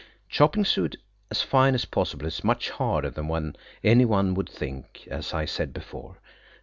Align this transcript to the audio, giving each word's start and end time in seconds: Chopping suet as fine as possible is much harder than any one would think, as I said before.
Chopping 0.29 0.65
suet 0.65 0.95
as 1.29 1.43
fine 1.43 1.75
as 1.75 1.85
possible 1.85 2.25
is 2.25 2.43
much 2.43 2.71
harder 2.71 3.11
than 3.11 3.55
any 3.83 4.03
one 4.03 4.33
would 4.33 4.49
think, 4.49 5.07
as 5.11 5.31
I 5.31 5.45
said 5.45 5.73
before. 5.73 6.17